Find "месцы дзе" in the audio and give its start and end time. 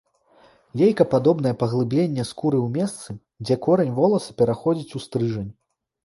2.77-3.57